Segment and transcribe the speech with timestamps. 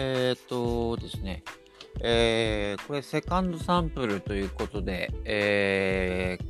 [0.00, 1.42] えー、っとですね、
[2.00, 6.44] えー、これセカンドサンプルということで、えー、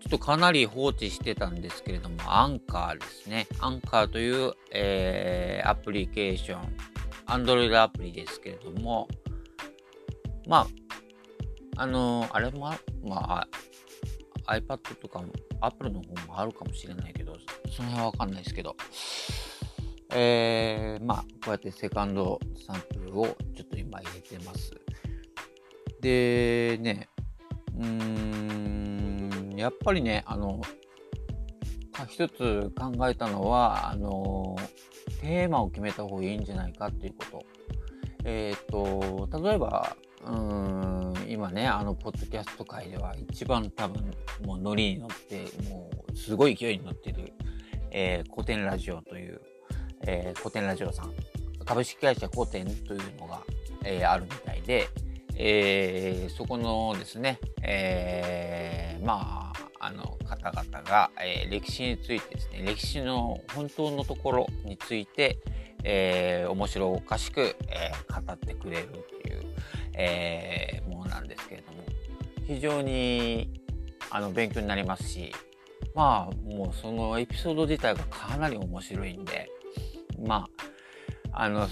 [0.00, 3.46] ちょっとかなり放置してたんですけれども、アンカーですね。
[3.60, 6.74] アンカーという、えー、アプリケーション、
[7.26, 9.08] Android アプリですけれども、
[10.46, 10.66] ま
[11.76, 12.72] あ、あのあれも、
[13.04, 13.48] まあ、
[14.46, 15.26] iPad とかも、
[15.60, 17.36] Apple の方もあるかもしれないけど、
[17.70, 18.74] その辺はわかんないですけど、
[20.14, 24.72] えー、まあ、こうやってセカンドサンプルをちょっと今入れてます。
[26.02, 27.08] で、ね、
[27.78, 30.60] うーん、やっぱりね、あの、
[32.08, 34.56] 一つ考えたのは、あの、
[35.20, 37.46] テーマを決めた方がいいんじゃないかっていうこと。
[38.24, 44.10] えっ、ー、と、例えば、うん、今ね、あの、ポッドキャスト界では一番多分、
[44.44, 47.32] もうノリに乗って、もう、すごい勢いに乗ってる、
[47.90, 49.40] えー、古典ラジオという
[50.06, 51.12] えー、古典ラジオさん、
[51.64, 53.42] 株式会社古典というのが、
[53.84, 54.88] えー、あるみたいで、
[55.36, 65.38] えー、そこのですね、えー、まあ、あの方々が、えー、歴史についてですね、歴史の本当のところについて、
[65.84, 68.90] えー、面白おかしく、えー、語ってくれるっ
[69.22, 69.42] ていう、
[69.94, 71.84] えー、ものなんですけれども、
[72.46, 73.60] 非常に
[74.10, 75.32] あの勉強になりますし、
[75.94, 79.50] まあ、もうそのエピソード自体がかなり面白いんで、
[80.22, 80.48] ま
[81.32, 81.68] あ、あの、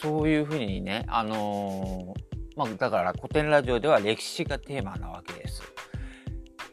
[0.00, 2.14] そういうふうにね、あの
[2.56, 5.62] まあ、だから古典ラジオでは歴史がテーマなわけです。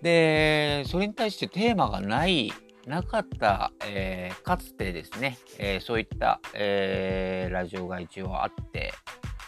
[0.02, 2.52] で、それに対してテーマがない、
[2.86, 8.93] なかった、えー、かつてですね、えー、そういった、えー、ラジオが一応あって、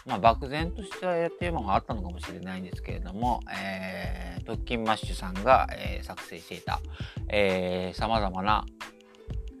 [0.06, 0.98] まあ、漠然とした
[1.30, 6.80] テーマがあったのかもしれないんですけれども、えー、特勤マッシュさんが、えー、作成していた、
[7.28, 8.64] えー、様々な、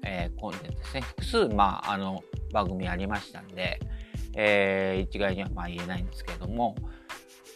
[0.04, 1.00] えー、コンテンツですね。
[1.02, 2.22] 複数、まあ、あの、
[2.52, 3.80] 番組ありましたんで、
[4.34, 6.74] えー、一概にはまあ言えないんですけども、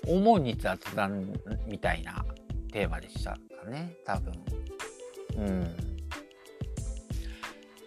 [0.07, 1.33] 主に雑談
[1.67, 2.25] みたいな
[2.73, 3.39] テーマでしたか
[3.71, 4.33] ね、多分。
[5.39, 5.65] うん。
[5.67, 5.83] そ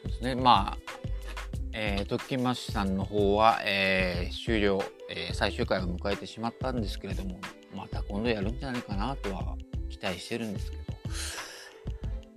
[0.05, 0.35] うですね。
[0.35, 0.77] まあ、
[1.73, 7.39] えー、特訓マッシュさんの方は、えー、終了、えー、最終回を迎えてしまったんですけれども、
[7.75, 9.55] また今度やるんじゃないかなとは
[9.89, 10.83] 期待してるんですけど、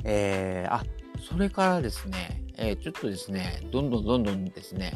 [0.04, 0.84] えー、あ、
[1.22, 4.93] それからですね、えー、ちょっとですね、どんどんどんどんですね、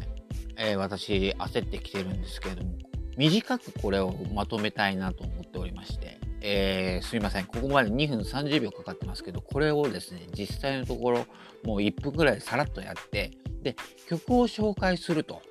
[0.57, 2.73] えー、私焦ってきてるんですけれども、
[3.17, 7.45] 短くこれをまとめたいなと思っておりまして、えー、すいません。
[7.45, 11.25] ここまで2分30秒かかってますけど、これをですね、実際のところ、
[11.63, 13.31] もう1分ぐらいさらっとやって、
[13.63, 13.75] で、
[14.07, 15.41] 曲を紹介すると、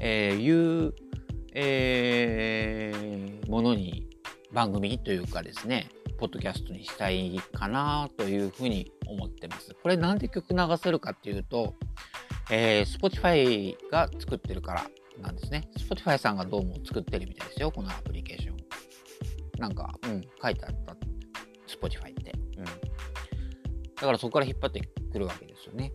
[0.00, 0.94] えいう、
[1.54, 2.92] え、
[3.48, 4.08] ものに、
[4.52, 5.88] 番組というかですね、
[6.18, 9.74] ポッドキャストにしたいかなというふうに思ってます。
[9.82, 11.74] これなんで曲流せるかっていうと、
[12.50, 14.86] えー、Spotify が作ってるから
[15.20, 15.68] なんですね。
[15.78, 18.56] Spotify さんがどうも作ってるみたいですよ、このアプリケーション。
[19.58, 20.96] なんか、うん、書いてあった。
[21.66, 22.32] Spotify って。
[22.58, 22.64] うん。
[22.64, 22.72] だ
[24.02, 24.80] からそこから引っ張って
[25.12, 25.92] くるわけですよね。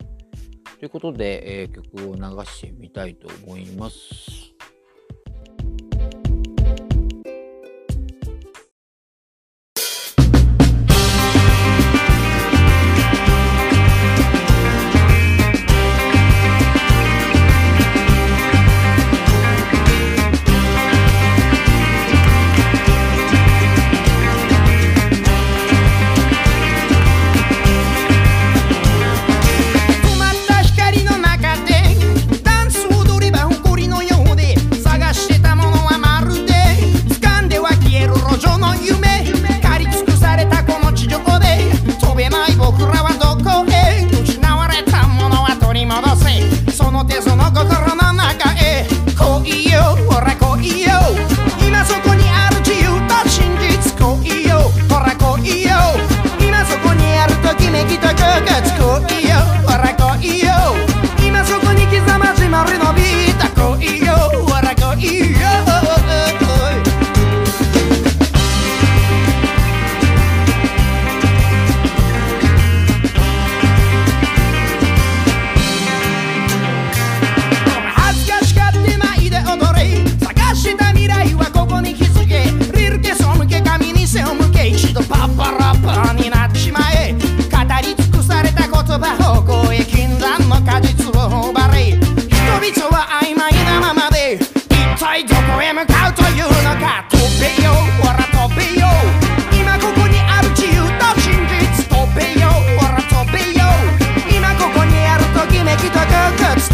[0.79, 4.40] ということで、えー、曲を流してみたいと思います。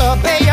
[0.08, 0.47] up, baby.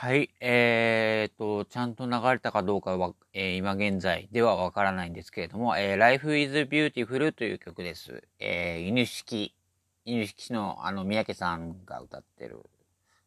[0.00, 8.22] はい、えーと、ちゃんと流れたかどうかは、えー今現在ではわからないんですけれども、えー Life is Beautiful という曲です。
[8.38, 9.56] えー、犬式、
[10.04, 12.60] 犬式のあの、三宅さんが歌ってる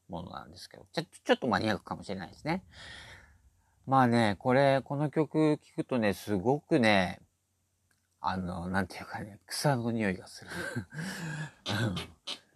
[0.08, 2.64] ものなんですけど、ちょ、ちょっとマニアックかもしれないですね。
[3.86, 7.20] まあね、これ、この曲聴くとね、すごくね、
[8.22, 10.52] あの、なんていうかね、草の匂いがする。
[11.84, 11.96] うん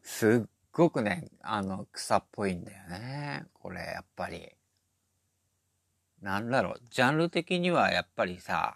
[0.07, 3.45] すっごくね、あの、草っぽいんだよね。
[3.53, 4.51] これ、やっぱり。
[6.21, 8.75] なんだろう、ジャンル的にはやっぱりさ、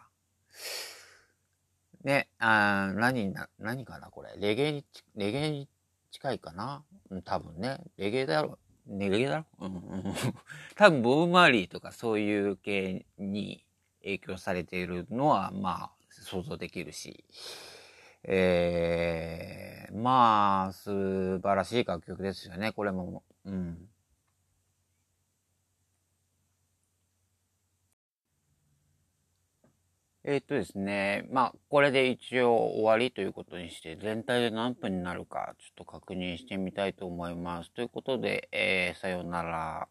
[2.05, 4.33] ね、あ何な、何かな、これ。
[4.37, 5.67] レゲエに、レゲエに
[6.11, 6.85] 近いかな？
[7.25, 7.79] 多分ね。
[7.97, 8.57] レゲエだろ。
[8.87, 10.03] レゲエだろうん。
[10.77, 13.65] 多分、ボブ・マーリーとかそういう系に
[14.03, 17.25] 影響されているのは、まあ、想像できるし。
[18.23, 23.23] えー、まあ、素晴らしい楽曲ですよね、これも。
[23.45, 23.89] うん。
[30.23, 37.71] えーっとですね、まあ、これで一応終わりということにして、全体で何分になるか、ちょっと確認してみたいと思います。
[37.71, 39.87] ということで、えー、さようなら。